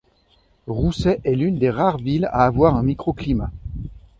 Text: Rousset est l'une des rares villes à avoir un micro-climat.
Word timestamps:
Rousset 0.65 1.21
est 1.25 1.35
l'une 1.35 1.59
des 1.59 1.69
rares 1.69 1.99
villes 1.99 2.25
à 2.25 2.45
avoir 2.47 2.73
un 2.75 2.81
micro-climat. 2.81 3.51